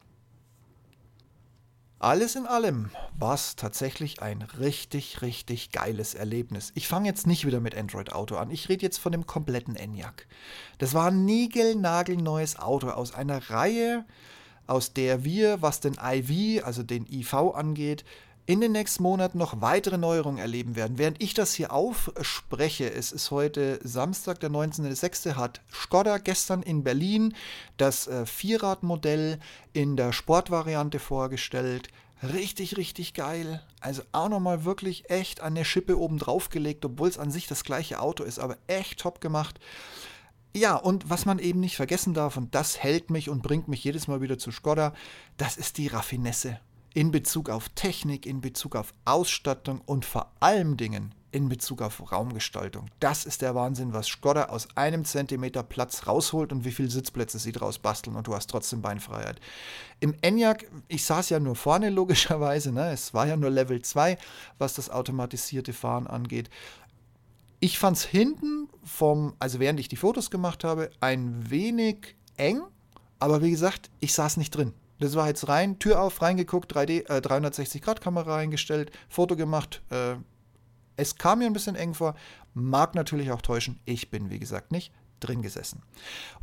Alles 2.02 2.36
in 2.36 2.48
allem 2.48 2.90
war 3.16 3.36
es 3.36 3.56
tatsächlich 3.56 4.24
ein 4.24 4.42
richtig, 4.42 5.22
richtig 5.22 5.72
geiles 5.72 6.16
Erlebnis. 6.16 6.72
Ich 6.74 6.88
fange 6.88 7.08
jetzt 7.08 7.28
nicht 7.28 7.46
wieder 7.46 7.60
mit 7.60 7.78
Android 7.78 8.12
Auto 8.12 8.38
an. 8.38 8.50
Ich 8.50 8.70
rede 8.70 8.82
jetzt 8.82 8.98
von 8.98 9.12
dem 9.12 9.28
kompletten 9.28 9.76
Enyaq. 9.76 10.26
Das 10.80 10.96
war 10.96 11.12
ein 11.12 11.26
niegelnagelneues 11.26 12.58
Auto 12.58 12.90
aus 12.90 13.14
einer 13.14 13.52
Reihe 13.52 14.04
aus 14.72 14.94
der 14.94 15.26
wir, 15.26 15.62
was 15.62 15.82
den 15.82 15.98
IV, 16.02 16.64
also 16.66 16.82
den 16.82 17.06
IV 17.06 17.34
angeht, 17.34 18.06
in 18.46 18.62
den 18.62 18.72
nächsten 18.72 19.04
Monaten 19.04 19.38
noch 19.38 19.62
weitere 19.62 19.98
Neuerungen 19.98 20.40
erleben 20.40 20.76
werden. 20.76 20.98
Während 20.98 21.22
ich 21.22 21.34
das 21.34 21.54
hier 21.54 21.72
aufspreche, 21.72 22.92
es 22.92 23.12
ist 23.12 23.32
heute 23.32 23.80
Samstag, 23.84 24.40
der 24.40 24.50
19.06., 24.50 25.36
hat 25.36 25.62
Skoda 25.72 26.18
gestern 26.18 26.64
in 26.64 26.84
Berlin 26.84 27.36
das 27.78 28.08
äh, 28.08 28.26
Vierradmodell 28.26 29.40
in 29.74 29.96
der 29.96 30.12
Sportvariante 30.12 31.00
vorgestellt. 31.00 31.90
Richtig, 32.24 32.78
richtig 32.78 33.14
geil. 33.14 33.62
Also 33.80 34.04
auch 34.12 34.30
nochmal 34.30 34.64
wirklich 34.64 35.10
echt 35.10 35.42
an 35.42 35.56
der 35.56 35.66
Schippe 35.66 36.00
oben 36.00 36.18
drauf 36.18 36.50
gelegt, 36.50 36.86
obwohl 36.86 37.10
es 37.10 37.18
an 37.18 37.32
sich 37.32 37.48
das 37.48 37.64
gleiche 37.64 38.00
Auto 38.00 38.24
ist, 38.24 38.40
aber 38.40 38.58
echt 38.68 39.00
top 39.00 39.22
gemacht. 39.22 39.60
Ja, 40.54 40.76
und 40.76 41.10
was 41.10 41.26
man 41.26 41.40
eben 41.40 41.62
nicht 41.62 41.78
vergessen 41.78 42.14
darf, 42.14 42.36
und 42.36 42.54
das 42.54 42.78
hält 42.78 43.10
mich 43.10 43.30
und 43.30 43.42
bringt 43.42 43.68
mich 43.68 43.84
jedes 43.84 44.08
Mal 44.08 44.22
wieder 44.22 44.38
zu 44.38 44.52
Skoda, 44.52 44.94
das 45.38 45.58
ist 45.58 45.78
die 45.78 45.88
Raffinesse. 45.88 46.60
In 46.94 47.12
Bezug 47.12 47.50
auf 47.50 47.70
Technik, 47.70 48.26
in 48.26 48.42
Bezug 48.42 48.76
auf 48.76 48.94
Ausstattung 49.06 49.80
und 49.86 50.04
vor 50.04 50.34
allem 50.42 50.76
Dingen 50.76 51.16
in 51.32 51.48
Bezug 51.48 51.82
auf 51.82 52.12
Raumgestaltung. 52.12 52.90
Das 53.00 53.26
ist 53.26 53.42
der 53.42 53.56
Wahnsinn, 53.56 53.94
was 53.94 54.08
Skoda 54.08 54.46
aus 54.46 54.68
einem 54.76 55.06
Zentimeter 55.06 55.64
Platz 55.64 56.06
rausholt 56.06 56.52
und 56.52 56.66
wie 56.66 56.72
viele 56.72 56.90
Sitzplätze 56.90 57.40
sie 57.40 57.54
draus 57.54 57.80
basteln 57.80 58.16
und 58.16 58.28
du 58.28 58.36
hast 58.36 58.50
trotzdem 58.50 58.82
Beinfreiheit. 58.82 59.40
Im 60.02 60.14
Enyaq, 60.22 60.66
ich 60.90 61.06
saß 61.06 61.30
ja 61.30 61.40
nur 61.40 61.56
vorne 61.56 61.90
logischerweise, 61.90 62.72
ne? 62.72 62.92
es 62.92 63.14
war 63.14 63.28
ja 63.28 63.38
nur 63.38 63.50
Level 63.50 63.82
2, 63.82 64.18
was 64.58 64.74
das 64.74 64.90
automatisierte 64.90 65.74
Fahren 65.74 66.08
angeht. 66.08 66.50
Ich 67.64 67.78
fand 67.78 67.96
es 67.96 68.04
hinten 68.04 68.68
vom, 68.84 69.36
also 69.38 69.60
während 69.60 69.80
ich 69.80 69.88
die 69.88 69.96
Fotos 69.96 70.32
gemacht 70.32 70.64
habe, 70.64 70.90
ein 71.00 71.50
wenig 71.52 72.16
eng, 72.36 72.64
aber 73.20 73.44
wie 73.44 73.52
gesagt, 73.52 73.92
ich 74.00 74.14
saß 74.14 74.38
nicht 74.38 74.50
drin. 74.50 74.74
Das 75.00 75.16
war 75.16 75.28
jetzt 75.28 75.48
rein, 75.48 75.78
Tür 75.78 76.02
auf, 76.02 76.24
reingeguckt, 76.24 76.76
3D, 76.76 77.08
äh, 77.08 77.20
360-Grad-Kamera 77.20 78.36
eingestellt, 78.36 78.92
Foto 79.10 79.36
gemacht. 79.36 79.84
Äh, 79.92 80.16
es 80.96 81.18
kam 81.18 81.40
mir 81.40 81.46
ein 81.46 81.54
bisschen 81.54 81.76
eng 81.76 81.94
vor, 81.94 82.16
mag 82.56 82.96
natürlich 82.96 83.32
auch 83.32 83.44
täuschen. 83.44 83.80
Ich 83.86 84.10
bin, 84.10 84.32
wie 84.32 84.40
gesagt, 84.40 84.72
nicht 84.72 84.92
drin 85.20 85.44
gesessen. 85.44 85.84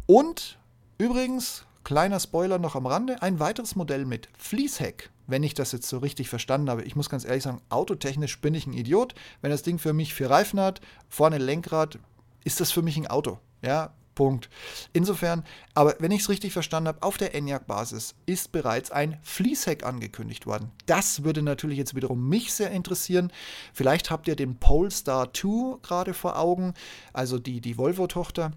Und 0.07 0.57
übrigens, 0.99 1.67
kleiner 1.89 2.21
Spoiler 2.21 2.59
noch 2.59 2.77
am 2.77 2.85
Rande, 2.85 3.23
ein 3.23 3.41
weiteres 3.41 3.75
Modell 3.75 4.05
mit 4.05 4.29
Fließheck 4.37 5.09
wenn 5.27 5.43
ich 5.43 5.55
das 5.55 5.73
jetzt 5.73 5.89
so 5.89 5.99
richtig 5.99 6.31
verstanden 6.31 6.71
habe. 6.71 6.85
Ich 6.85 6.97
muss 6.97 7.11
ganz 7.11 7.27
ehrlich 7.27 7.43
sagen, 7.43 7.61
autotechnisch 7.69 8.41
bin 8.41 8.55
ich 8.55 8.67
ein 8.67 8.73
Idiot. 8.73 9.15
Wenn 9.43 9.51
das 9.51 9.63
Ding 9.63 9.79
für 9.79 9.93
mich 9.93 10.15
vier 10.15 10.31
Reifen 10.31 10.59
hat, 10.59 10.81
vorne 11.09 11.37
Lenkrad, 11.37 11.99
ist 12.45 12.61
das 12.61 12.73
für 12.73 12.81
mich 12.81 12.97
ein 12.97 13.07
Auto. 13.07 13.39
Ja, 13.61 13.93
Punkt. 14.15 14.49
Insofern, 14.95 15.45
aber 15.75 15.97
wenn 15.99 16.13
ich 16.13 16.23
es 16.23 16.29
richtig 16.31 16.55
verstanden 16.55 16.89
habe, 16.89 17.03
auf 17.03 17.19
der 17.19 17.35
Enyaq-Basis 17.35 18.15
ist 18.25 18.53
bereits 18.53 18.91
ein 18.91 19.19
Fließheck 19.23 19.85
angekündigt 19.85 20.47
worden. 20.47 20.73
Das 20.87 21.25
würde 21.25 21.43
natürlich 21.43 21.79
jetzt 21.79 21.95
wiederum 21.95 22.27
mich 22.29 22.53
sehr 22.53 22.71
interessieren. 22.71 23.31
Vielleicht 23.73 24.11
habt 24.11 24.29
ihr 24.29 24.35
den 24.35 24.59
Polestar 24.59 25.33
2 25.33 25.79
gerade 25.83 26.15
vor 26.15 26.39
Augen, 26.39 26.73
also 27.13 27.39
die, 27.39 27.61
die 27.61 27.77
Volvo-Tochter. 27.77 28.53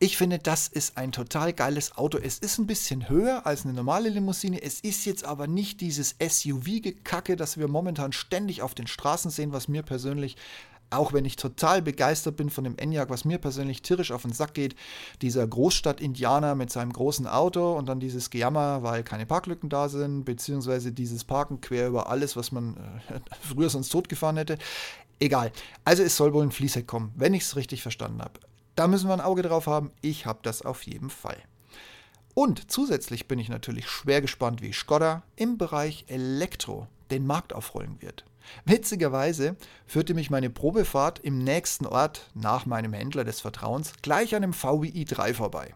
Ich 0.00 0.16
finde, 0.16 0.38
das 0.38 0.68
ist 0.68 0.96
ein 0.96 1.12
total 1.12 1.52
geiles 1.52 1.96
Auto. 1.96 2.18
Es 2.18 2.38
ist 2.38 2.58
ein 2.58 2.66
bisschen 2.66 3.08
höher 3.08 3.46
als 3.46 3.64
eine 3.64 3.74
normale 3.74 4.08
Limousine. 4.08 4.60
Es 4.62 4.80
ist 4.80 5.04
jetzt 5.06 5.24
aber 5.24 5.46
nicht 5.46 5.80
dieses 5.80 6.16
SUV-Gekacke, 6.20 7.36
das 7.36 7.58
wir 7.58 7.68
momentan 7.68 8.12
ständig 8.12 8.62
auf 8.62 8.74
den 8.74 8.86
Straßen 8.86 9.30
sehen, 9.30 9.52
was 9.52 9.68
mir 9.68 9.82
persönlich 9.82 10.36
auch 10.90 11.12
wenn 11.12 11.24
ich 11.24 11.36
total 11.36 11.82
begeistert 11.82 12.36
bin 12.36 12.50
von 12.50 12.64
dem 12.64 12.78
Enyaq, 12.78 13.10
was 13.10 13.24
mir 13.24 13.38
persönlich 13.38 13.82
tierisch 13.82 14.12
auf 14.12 14.22
den 14.22 14.32
Sack 14.32 14.54
geht, 14.54 14.76
dieser 15.22 15.46
Großstadt-Indianer 15.46 16.54
mit 16.54 16.70
seinem 16.70 16.92
großen 16.92 17.26
Auto 17.26 17.76
und 17.76 17.86
dann 17.86 18.00
dieses 18.00 18.30
Gejammer, 18.30 18.82
weil 18.82 19.02
keine 19.02 19.26
Parklücken 19.26 19.68
da 19.68 19.88
sind, 19.88 20.24
beziehungsweise 20.24 20.92
dieses 20.92 21.24
Parken 21.24 21.60
quer 21.60 21.88
über 21.88 22.08
alles, 22.08 22.36
was 22.36 22.52
man 22.52 22.76
äh, 23.08 23.20
früher 23.40 23.70
sonst 23.70 23.88
totgefahren 23.88 24.36
hätte. 24.36 24.58
Egal. 25.20 25.52
Also 25.84 26.02
es 26.02 26.16
soll 26.16 26.32
wohl 26.32 26.44
ein 26.44 26.52
Fließheck 26.52 26.86
kommen, 26.86 27.12
wenn 27.16 27.34
ich 27.34 27.42
es 27.42 27.56
richtig 27.56 27.82
verstanden 27.82 28.20
habe. 28.20 28.38
Da 28.74 28.88
müssen 28.88 29.08
wir 29.08 29.14
ein 29.14 29.20
Auge 29.20 29.42
drauf 29.42 29.66
haben. 29.66 29.92
Ich 30.00 30.26
habe 30.26 30.40
das 30.42 30.62
auf 30.62 30.82
jeden 30.82 31.10
Fall. 31.10 31.36
Und 32.34 32.70
zusätzlich 32.70 33.28
bin 33.28 33.38
ich 33.38 33.48
natürlich 33.48 33.88
schwer 33.88 34.20
gespannt, 34.20 34.60
wie 34.60 34.72
Skoda 34.72 35.22
im 35.36 35.56
Bereich 35.56 36.04
Elektro 36.08 36.88
den 37.10 37.26
Markt 37.26 37.52
aufrollen 37.52 38.02
wird. 38.02 38.24
Witzigerweise 38.64 39.56
führte 39.86 40.14
mich 40.14 40.30
meine 40.30 40.50
Probefahrt 40.50 41.20
im 41.20 41.38
nächsten 41.38 41.86
Ort 41.86 42.30
nach 42.34 42.66
meinem 42.66 42.92
Händler 42.92 43.24
des 43.24 43.40
Vertrauens 43.40 43.92
gleich 44.02 44.34
an 44.34 44.42
einem 44.42 44.52
VWI 44.52 45.04
3 45.04 45.34
vorbei. 45.34 45.74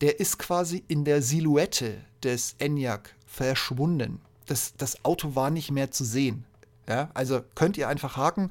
Der 0.00 0.18
ist 0.18 0.38
quasi 0.38 0.82
in 0.88 1.04
der 1.04 1.22
Silhouette 1.22 2.00
des 2.22 2.56
Enyaq 2.58 3.14
verschwunden. 3.24 4.20
Das, 4.46 4.74
das 4.76 5.04
Auto 5.04 5.36
war 5.36 5.50
nicht 5.50 5.70
mehr 5.70 5.90
zu 5.90 6.04
sehen. 6.04 6.44
Ja, 6.88 7.10
also 7.14 7.42
könnt 7.54 7.78
ihr 7.78 7.88
einfach 7.88 8.16
haken. 8.16 8.50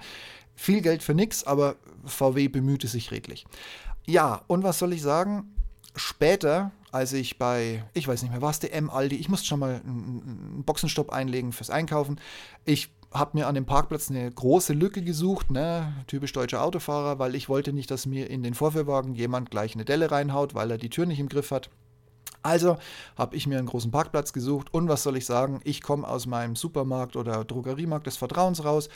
Viel 0.61 0.81
Geld 0.81 1.01
für 1.01 1.15
nichts, 1.15 1.43
aber 1.43 1.77
VW 2.05 2.47
bemühte 2.47 2.87
sich 2.87 3.09
redlich. 3.09 3.47
Ja, 4.05 4.43
und 4.45 4.61
was 4.61 4.77
soll 4.77 4.93
ich 4.93 5.01
sagen? 5.01 5.55
Später, 5.95 6.69
als 6.91 7.13
ich 7.13 7.39
bei, 7.39 7.83
ich 7.95 8.07
weiß 8.07 8.21
nicht 8.21 8.29
mehr, 8.31 8.43
war 8.43 8.51
es 8.51 8.59
der 8.59 8.71
M 8.75 8.91
Aldi, 8.91 9.15
ich 9.15 9.27
musste 9.27 9.47
schon 9.47 9.59
mal 9.59 9.81
einen 9.83 10.61
Boxenstopp 10.63 11.11
einlegen 11.11 11.51
fürs 11.51 11.71
Einkaufen. 11.71 12.21
Ich 12.63 12.91
habe 13.11 13.39
mir 13.39 13.47
an 13.47 13.55
dem 13.55 13.65
Parkplatz 13.65 14.11
eine 14.11 14.29
große 14.29 14.73
Lücke 14.73 15.01
gesucht, 15.01 15.49
ne? 15.49 15.95
typisch 16.05 16.31
deutscher 16.31 16.61
Autofahrer, 16.61 17.17
weil 17.17 17.33
ich 17.33 17.49
wollte 17.49 17.73
nicht, 17.73 17.89
dass 17.89 18.05
mir 18.05 18.29
in 18.29 18.43
den 18.43 18.53
Vorführwagen 18.53 19.15
jemand 19.15 19.49
gleich 19.49 19.73
eine 19.73 19.83
Delle 19.83 20.11
reinhaut, 20.11 20.53
weil 20.53 20.69
er 20.69 20.77
die 20.77 20.91
Tür 20.91 21.07
nicht 21.07 21.19
im 21.19 21.27
Griff 21.27 21.49
hat. 21.49 21.71
Also 22.43 22.77
habe 23.17 23.35
ich 23.35 23.47
mir 23.47 23.57
einen 23.57 23.67
großen 23.67 23.89
Parkplatz 23.89 24.31
gesucht 24.31 24.71
und 24.75 24.87
was 24.87 25.01
soll 25.01 25.17
ich 25.17 25.25
sagen, 25.25 25.59
ich 25.63 25.81
komme 25.81 26.07
aus 26.07 26.27
meinem 26.27 26.55
Supermarkt 26.55 27.15
oder 27.15 27.45
Drogeriemarkt 27.45 28.05
des 28.05 28.17
Vertrauens 28.17 28.63
raus 28.63 28.89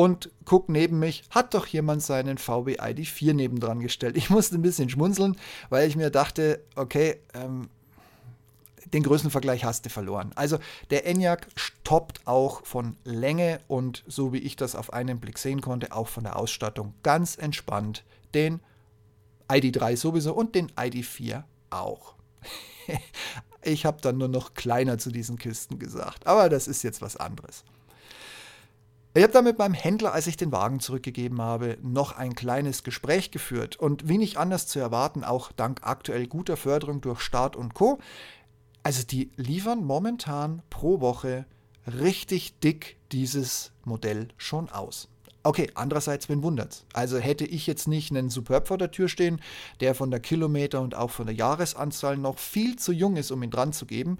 und 0.00 0.30
guck 0.46 0.70
neben 0.70 0.98
mich, 0.98 1.24
hat 1.28 1.52
doch 1.52 1.66
jemand 1.66 2.02
seinen 2.02 2.38
VW 2.38 2.78
ID4 2.78 3.34
nebendran 3.34 3.80
gestellt. 3.80 4.16
Ich 4.16 4.30
musste 4.30 4.54
ein 4.54 4.62
bisschen 4.62 4.88
schmunzeln, 4.88 5.36
weil 5.68 5.86
ich 5.86 5.94
mir 5.94 6.08
dachte, 6.08 6.64
okay, 6.74 7.20
ähm, 7.34 7.68
den 8.94 9.02
Größenvergleich 9.02 9.62
hast 9.62 9.84
du 9.84 9.90
verloren. 9.90 10.32
Also 10.36 10.58
der 10.88 11.06
Enyaq 11.06 11.48
stoppt 11.54 12.26
auch 12.26 12.64
von 12.64 12.96
Länge 13.04 13.60
und 13.68 14.02
so 14.06 14.32
wie 14.32 14.38
ich 14.38 14.56
das 14.56 14.74
auf 14.74 14.90
einen 14.94 15.20
Blick 15.20 15.36
sehen 15.36 15.60
konnte, 15.60 15.92
auch 15.92 16.08
von 16.08 16.24
der 16.24 16.36
Ausstattung 16.36 16.94
ganz 17.02 17.36
entspannt 17.36 18.02
den 18.32 18.60
ID3 19.50 19.98
sowieso 19.98 20.32
und 20.32 20.54
den 20.54 20.70
ID4 20.70 21.42
auch. 21.68 22.14
ich 23.62 23.84
habe 23.84 24.00
dann 24.00 24.16
nur 24.16 24.28
noch 24.28 24.54
kleiner 24.54 24.96
zu 24.96 25.10
diesen 25.10 25.36
Kisten 25.36 25.78
gesagt, 25.78 26.26
aber 26.26 26.48
das 26.48 26.68
ist 26.68 26.82
jetzt 26.84 27.02
was 27.02 27.18
anderes. 27.18 27.64
Ich 29.12 29.24
habe 29.24 29.32
dann 29.32 29.44
mit 29.44 29.58
meinem 29.58 29.74
Händler, 29.74 30.12
als 30.12 30.28
ich 30.28 30.36
den 30.36 30.52
Wagen 30.52 30.78
zurückgegeben 30.78 31.42
habe, 31.42 31.76
noch 31.82 32.16
ein 32.16 32.36
kleines 32.36 32.84
Gespräch 32.84 33.32
geführt 33.32 33.74
und 33.74 34.08
wie 34.08 34.18
nicht 34.18 34.36
anders 34.36 34.68
zu 34.68 34.78
erwarten, 34.78 35.24
auch 35.24 35.50
dank 35.50 35.80
aktuell 35.82 36.28
guter 36.28 36.56
Förderung 36.56 37.00
durch 37.00 37.20
Staat 37.20 37.56
und 37.56 37.74
Co. 37.74 37.98
Also 38.84 39.02
die 39.04 39.32
liefern 39.34 39.84
momentan 39.84 40.62
pro 40.70 41.00
Woche 41.00 41.44
richtig 41.88 42.60
dick 42.60 42.98
dieses 43.10 43.72
Modell 43.84 44.28
schon 44.36 44.68
aus. 44.68 45.08
Okay, 45.42 45.72
andererseits, 45.74 46.28
wen 46.28 46.44
wundert's? 46.44 46.84
Also 46.92 47.18
hätte 47.18 47.46
ich 47.46 47.66
jetzt 47.66 47.88
nicht 47.88 48.12
einen 48.12 48.30
Superb 48.30 48.68
vor 48.68 48.78
der 48.78 48.92
Tür 48.92 49.08
stehen, 49.08 49.40
der 49.80 49.96
von 49.96 50.12
der 50.12 50.20
Kilometer 50.20 50.82
und 50.82 50.94
auch 50.94 51.10
von 51.10 51.26
der 51.26 51.34
Jahresanzahl 51.34 52.16
noch 52.16 52.38
viel 52.38 52.76
zu 52.76 52.92
jung 52.92 53.16
ist, 53.16 53.32
um 53.32 53.42
ihn 53.42 53.50
dran 53.50 53.72
zu 53.72 53.86
geben, 53.86 54.18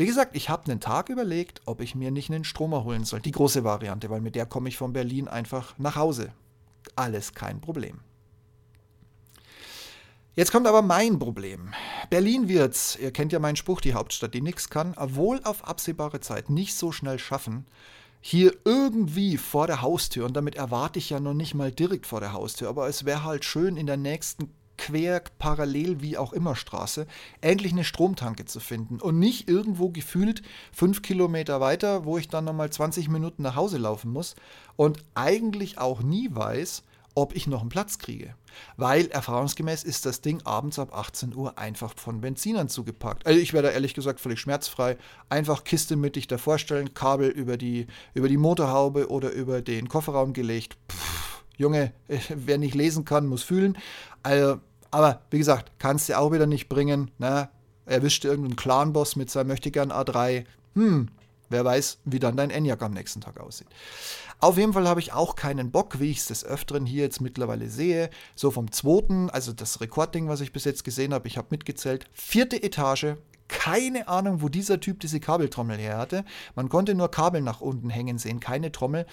wie 0.00 0.06
gesagt, 0.06 0.34
ich 0.34 0.48
habe 0.48 0.64
einen 0.64 0.80
Tag 0.80 1.10
überlegt, 1.10 1.60
ob 1.66 1.82
ich 1.82 1.94
mir 1.94 2.10
nicht 2.10 2.30
einen 2.30 2.44
Stromer 2.44 2.84
holen 2.84 3.04
soll. 3.04 3.20
Die 3.20 3.32
große 3.32 3.64
Variante, 3.64 4.08
weil 4.08 4.22
mit 4.22 4.34
der 4.34 4.46
komme 4.46 4.70
ich 4.70 4.78
von 4.78 4.94
Berlin 4.94 5.28
einfach 5.28 5.74
nach 5.76 5.96
Hause. 5.96 6.32
Alles 6.96 7.34
kein 7.34 7.60
Problem. 7.60 8.00
Jetzt 10.34 10.52
kommt 10.52 10.66
aber 10.66 10.80
mein 10.80 11.18
Problem. 11.18 11.74
Berlin 12.08 12.48
wird's, 12.48 12.96
ihr 12.96 13.10
kennt 13.10 13.34
ja 13.34 13.40
meinen 13.40 13.56
Spruch, 13.56 13.82
die 13.82 13.92
Hauptstadt, 13.92 14.32
die 14.32 14.40
nichts 14.40 14.70
kann, 14.70 14.94
wohl 14.98 15.42
auf 15.44 15.64
absehbare 15.68 16.20
Zeit 16.20 16.48
nicht 16.48 16.74
so 16.74 16.92
schnell 16.92 17.18
schaffen, 17.18 17.66
hier 18.22 18.54
irgendwie 18.64 19.36
vor 19.36 19.66
der 19.66 19.82
Haustür, 19.82 20.24
und 20.24 20.34
damit 20.34 20.54
erwarte 20.54 20.98
ich 20.98 21.10
ja 21.10 21.20
noch 21.20 21.34
nicht 21.34 21.52
mal 21.52 21.72
direkt 21.72 22.06
vor 22.06 22.20
der 22.20 22.32
Haustür, 22.32 22.70
aber 22.70 22.88
es 22.88 23.04
wäre 23.04 23.24
halt 23.24 23.44
schön 23.44 23.76
in 23.76 23.86
der 23.86 23.98
nächsten 23.98 24.50
quer, 24.80 25.22
parallel, 25.38 26.00
wie 26.00 26.16
auch 26.16 26.32
immer 26.32 26.56
Straße, 26.56 27.06
endlich 27.42 27.72
eine 27.72 27.84
Stromtanke 27.84 28.46
zu 28.46 28.60
finden 28.60 28.98
und 28.98 29.18
nicht 29.18 29.46
irgendwo 29.46 29.90
gefühlt 29.90 30.40
fünf 30.72 31.02
Kilometer 31.02 31.60
weiter, 31.60 32.06
wo 32.06 32.16
ich 32.16 32.28
dann 32.28 32.46
nochmal 32.46 32.70
20 32.70 33.10
Minuten 33.10 33.42
nach 33.42 33.56
Hause 33.56 33.76
laufen 33.76 34.10
muss 34.10 34.36
und 34.76 35.04
eigentlich 35.14 35.76
auch 35.76 36.02
nie 36.02 36.28
weiß, 36.32 36.82
ob 37.14 37.36
ich 37.36 37.46
noch 37.46 37.60
einen 37.60 37.68
Platz 37.68 37.98
kriege. 37.98 38.34
Weil 38.78 39.08
erfahrungsgemäß 39.08 39.84
ist 39.84 40.06
das 40.06 40.22
Ding 40.22 40.40
abends 40.44 40.78
ab 40.78 40.96
18 40.96 41.34
Uhr 41.34 41.58
einfach 41.58 41.94
von 41.96 42.22
Benzinern 42.22 42.70
zugepackt. 42.70 43.26
Also 43.26 43.38
ich 43.38 43.52
werde 43.52 43.68
da 43.68 43.74
ehrlich 43.74 43.92
gesagt 43.92 44.18
völlig 44.18 44.40
schmerzfrei. 44.40 44.96
Einfach 45.28 45.64
Kiste 45.64 45.96
mittig 45.96 46.26
davor 46.26 46.58
stellen, 46.58 46.94
Kabel 46.94 47.28
über 47.28 47.58
die, 47.58 47.86
über 48.14 48.28
die 48.28 48.38
Motorhaube 48.38 49.10
oder 49.10 49.30
über 49.30 49.60
den 49.60 49.88
Kofferraum 49.88 50.32
gelegt. 50.32 50.78
Pff, 50.90 51.44
Junge, 51.60 51.92
wer 52.28 52.56
nicht 52.56 52.74
lesen 52.74 53.04
kann, 53.04 53.26
muss 53.26 53.42
fühlen. 53.42 53.76
Also 54.22 54.60
aber 54.90 55.22
wie 55.30 55.38
gesagt, 55.38 55.72
kannst 55.78 56.08
du 56.08 56.18
auch 56.18 56.32
wieder 56.32 56.46
nicht 56.46 56.68
bringen. 56.68 57.10
Ne? 57.18 57.48
Erwischt 57.86 58.24
irgendeinen 58.24 58.56
Clan-Boss 58.56 59.16
mit 59.16 59.30
seinem 59.30 59.48
Möchtegern 59.48 59.90
A3. 59.92 60.44
Hm, 60.74 61.08
Wer 61.50 61.64
weiß, 61.64 61.98
wie 62.04 62.20
dann 62.20 62.36
dein 62.36 62.50
Enyaq 62.50 62.80
am 62.80 62.92
nächsten 62.92 63.20
Tag 63.20 63.40
aussieht. 63.40 63.66
Auf 64.38 64.56
jeden 64.56 64.72
Fall 64.72 64.88
habe 64.88 65.00
ich 65.00 65.12
auch 65.12 65.34
keinen 65.34 65.72
Bock, 65.72 65.98
wie 65.98 66.10
ich 66.10 66.18
es 66.18 66.26
des 66.26 66.44
Öfteren 66.44 66.86
hier 66.86 67.02
jetzt 67.02 67.20
mittlerweile 67.20 67.68
sehe. 67.68 68.08
So 68.36 68.52
vom 68.52 68.70
zweiten, 68.70 69.28
also 69.30 69.52
das 69.52 69.80
Rekordding, 69.80 70.28
was 70.28 70.40
ich 70.40 70.52
bis 70.52 70.64
jetzt 70.64 70.84
gesehen 70.84 71.12
habe, 71.12 71.26
ich 71.26 71.36
habe 71.36 71.48
mitgezählt, 71.50 72.06
vierte 72.12 72.62
Etage, 72.62 73.16
keine 73.48 74.06
Ahnung, 74.06 74.42
wo 74.42 74.48
dieser 74.48 74.78
Typ 74.78 75.00
diese 75.00 75.18
Kabeltrommel 75.18 75.76
her 75.76 75.98
hatte. 75.98 76.24
Man 76.54 76.68
konnte 76.68 76.94
nur 76.94 77.10
Kabel 77.10 77.42
nach 77.42 77.60
unten 77.60 77.90
hängen 77.90 78.16
sehen, 78.16 78.38
keine 78.38 78.70
Trommel. 78.70 79.04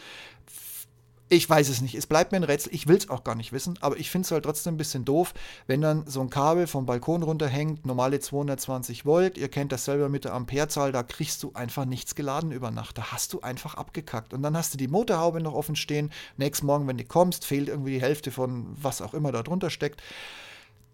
Ich 1.29 1.49
weiß 1.49 1.67
es 1.67 1.81
nicht. 1.81 1.95
Es 1.95 2.07
bleibt 2.07 2.31
mir 2.31 2.37
ein 2.37 2.43
Rätsel. 2.43 2.73
Ich 2.73 2.87
will 2.87 2.95
es 2.95 3.09
auch 3.09 3.25
gar 3.25 3.35
nicht 3.35 3.51
wissen, 3.51 3.77
aber 3.81 3.97
ich 3.97 4.09
finde 4.09 4.25
es 4.25 4.31
halt 4.31 4.45
trotzdem 4.45 4.75
ein 4.75 4.77
bisschen 4.77 5.03
doof, 5.03 5.33
wenn 5.65 5.81
dann 5.81 6.07
so 6.07 6.21
ein 6.21 6.29
Kabel 6.29 6.67
vom 6.67 6.85
Balkon 6.85 7.21
runterhängt, 7.21 7.85
normale 7.85 8.21
220 8.21 9.05
Volt. 9.05 9.37
Ihr 9.37 9.49
kennt 9.49 9.73
das 9.73 9.83
selber 9.83 10.07
mit 10.07 10.23
der 10.23 10.33
Amperezahl, 10.33 10.93
da 10.93 11.03
kriegst 11.03 11.43
du 11.43 11.51
einfach 11.53 11.83
nichts 11.83 12.15
geladen 12.15 12.51
über 12.51 12.71
Nacht. 12.71 12.97
Da 12.97 13.11
hast 13.11 13.33
du 13.33 13.41
einfach 13.41 13.75
abgekackt. 13.75 14.33
Und 14.33 14.41
dann 14.41 14.55
hast 14.55 14.73
du 14.73 14.77
die 14.77 14.87
Motorhaube 14.87 15.41
noch 15.41 15.53
offen 15.53 15.75
stehen. 15.75 16.11
Nächsten 16.37 16.65
Morgen, 16.65 16.87
wenn 16.87 16.97
du 16.97 17.03
kommst, 17.03 17.43
fehlt 17.43 17.67
irgendwie 17.67 17.95
die 17.95 18.01
Hälfte 18.01 18.31
von 18.31 18.67
was 18.81 19.01
auch 19.01 19.13
immer 19.13 19.33
da 19.33 19.43
drunter 19.43 19.69
steckt. 19.69 20.01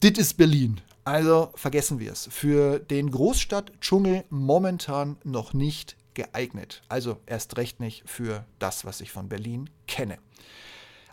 Dit 0.02 0.18
ist 0.18 0.36
Berlin. 0.38 0.82
Also 1.06 1.52
vergessen 1.54 2.00
wir 2.00 2.12
es. 2.12 2.28
Für 2.32 2.80
den 2.80 3.12
Großstadt-Dschungel 3.12 4.24
momentan 4.30 5.18
noch 5.24 5.54
nicht 5.54 5.96
geeignet. 6.16 6.84
Also 6.90 7.18
erst 7.26 7.58
recht 7.58 7.80
nicht 7.80 8.04
für 8.06 8.46
das, 8.60 8.86
was 8.86 9.02
ich 9.02 9.12
von 9.12 9.30
Berlin 9.30 9.70
kenne. 9.88 10.18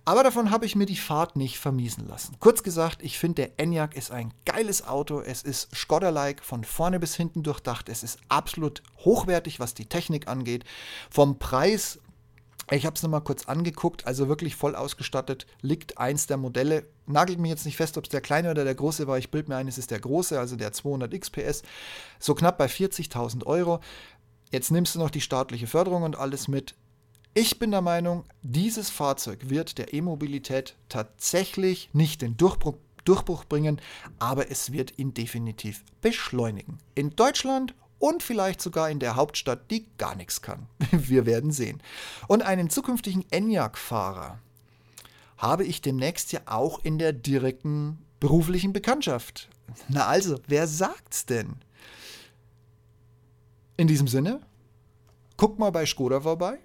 Aber 0.05 0.25
davon 0.25 0.51
habe 0.51 0.67
ich 0.67 0.77
mir 0.77 0.87
die 0.87 0.97
Fahrt 0.97 1.37
nicht 1.37 1.59
vermiesen 1.59 2.09
lassen. 2.09 2.37
Kurz 2.41 2.63
gesagt, 2.63 3.03
ich 3.03 3.19
finde, 3.19 3.43
der 3.43 3.61
Enyaq 3.61 3.95
ist 3.95 4.11
ein 4.11 4.33
geiles 4.47 4.87
Auto. 4.87 5.21
Es 5.21 5.43
ist 5.43 5.75
Skoda-like, 5.75 6.43
von 6.43 6.65
vorne 6.65 6.99
bis 6.99 7.15
hinten 7.15 7.43
durchdacht. 7.43 7.89
Es 7.89 8.03
ist 8.03 8.19
absolut 8.29 8.83
hochwertig, 8.99 9.61
was 9.61 9.75
die 9.75 9.87
Technik 9.87 10.27
angeht. 10.27 10.65
Vom 11.11 11.39
Preis, 11.39 12.01
ich 12.71 12.87
habe 12.87 12.97
es 12.97 13.03
nochmal 13.03 13.23
kurz 13.23 13.47
angeguckt, 13.47 14.07
also 14.07 14.29
wirklich 14.29 14.57
voll 14.57 14.75
ausgestattet, 14.75 15.47
liegt 15.61 15.99
eins 15.99 16.27
der 16.27 16.39
Modelle. 16.39 16.87
Nagelt 17.07 17.39
mir 17.39 17.49
jetzt 17.49 17.67
nicht 17.67 17.77
fest, 17.77 17.99
ob 17.99 18.05
es 18.05 18.11
der 18.11 18.21
kleine 18.21 18.51
oder 18.51 18.65
der 18.65 18.75
große 18.75 19.07
war. 19.07 19.19
Ich 19.19 19.31
bilde 19.31 19.51
mir 19.51 19.57
ein, 19.57 19.69
es 19.69 19.79
ist 19.79 19.91
der 19.91 20.01
große, 20.01 20.39
also 20.39 20.57
der 20.57 20.73
200 20.73 21.13
XPS. 21.13 21.63
So 22.19 22.35
knapp 22.35 22.59
bei 22.59 22.67
40.000 22.67 23.45
Euro. 23.45 23.81
Jetzt 24.51 24.71
nimmst 24.71 24.95
du 24.95 24.99
noch 24.99 25.11
die 25.11 25.21
staatliche 25.21 25.67
Förderung 25.67 26.03
und 26.03 26.19
alles 26.19 26.49
mit. 26.49 26.75
Ich 27.35 27.61
bin 27.61 27.71
der 27.71 27.83
Meinung, 27.83 28.25
dieses 28.43 28.91
Fahrzeug 28.91 29.49
wird 29.49 29.79
der 29.79 29.95
E-Mobilität 29.95 30.77
tatsächlich 30.89 31.91
nicht 31.93 32.23
den 32.23 32.37
Durchbruch, 32.37 32.77
Durchbruch 33.05 33.45
bringen, 33.45 33.81
aber 34.19 34.51
es 34.51 34.73
wird 34.73 34.99
ihn 34.99 35.15
definitiv 35.15 35.85
beschleunigen. 36.01 36.79
In 36.97 37.11
Deutschland 37.11 37.75
und 38.01 38.25
vielleicht 38.25 38.61
sogar 38.61 38.91
in 38.91 38.99
der 38.99 39.15
Hauptstadt, 39.15 39.71
die 39.71 39.87
gar 39.97 40.17
nichts 40.17 40.43
kann. 40.43 40.67
Wir 40.91 41.27
werden 41.27 41.53
sehen. 41.53 41.81
Und 42.27 42.43
einen 42.43 42.69
zukünftigen 42.69 43.25
Enyaq-Fahrer 43.31 44.41
habe 45.39 45.65
ich 45.65 45.81
demnächst 45.81 46.33
ja 46.33 46.41
auch 46.47 46.83
in 46.83 46.99
der 46.99 47.13
direkten 47.13 48.05
beruflichen 48.19 48.73
Bekanntschaft. 48.73 49.49
Na 49.89 50.07
also, 50.07 50.41
wer 50.49 50.67
sagt's 50.67 51.27
denn? 51.27 51.57
In 53.81 53.87
diesem 53.87 54.09
Sinne, 54.09 54.43
guckt 55.39 55.59
mal 55.59 55.73
bei 55.73 55.87
Skoda 55.87 56.21
vorbei, 56.21 56.59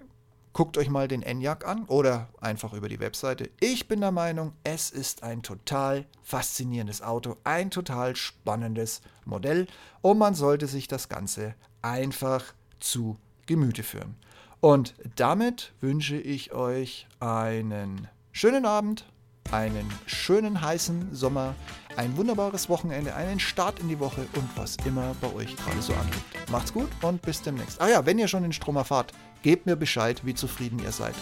guckt 0.52 0.76
euch 0.76 0.90
mal 0.90 1.08
den 1.08 1.22
Enyaq 1.22 1.66
an 1.66 1.86
oder 1.86 2.28
einfach 2.42 2.74
über 2.74 2.90
die 2.90 3.00
Webseite. 3.00 3.48
Ich 3.58 3.88
bin 3.88 4.02
der 4.02 4.12
Meinung, 4.12 4.52
es 4.64 4.90
ist 4.90 5.22
ein 5.22 5.42
total 5.42 6.04
faszinierendes 6.22 7.00
Auto, 7.00 7.38
ein 7.42 7.70
total 7.70 8.16
spannendes 8.16 9.00
Modell 9.24 9.66
und 10.02 10.18
man 10.18 10.34
sollte 10.34 10.66
sich 10.66 10.88
das 10.88 11.08
Ganze 11.08 11.54
einfach 11.80 12.52
zu 12.80 13.16
Gemüte 13.46 13.82
führen. 13.82 14.16
Und 14.60 14.94
damit 15.14 15.72
wünsche 15.80 16.18
ich 16.18 16.52
euch 16.52 17.08
einen 17.18 18.08
schönen 18.30 18.66
Abend, 18.66 19.06
einen 19.52 19.90
schönen 20.04 20.60
heißen 20.60 21.14
Sommer, 21.14 21.54
ein 21.96 22.16
wunderbares 22.16 22.68
Wochenende, 22.68 23.14
einen 23.14 23.40
Start 23.40 23.80
in 23.80 23.88
die 23.88 23.98
Woche 23.98 24.26
und 24.34 24.48
was 24.56 24.76
immer 24.84 25.14
bei 25.20 25.32
euch 25.34 25.56
gerade 25.56 25.80
so 25.80 25.92
anliegt. 25.94 26.50
Macht's 26.50 26.72
gut 26.72 26.88
und 27.02 27.22
bis 27.22 27.42
demnächst. 27.42 27.80
Ah 27.80 27.88
ja, 27.88 28.06
wenn 28.06 28.18
ihr 28.18 28.28
schon 28.28 28.42
den 28.42 28.52
Strom 28.52 28.76
erfahrt, 28.76 29.12
gebt 29.42 29.66
mir 29.66 29.76
Bescheid, 29.76 30.20
wie 30.24 30.34
zufrieden 30.34 30.78
ihr 30.82 30.92
seid. 30.92 31.14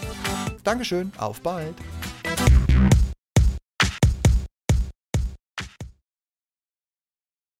Dankeschön, 0.63 1.11
auf 1.17 1.41
bald. 1.41 1.75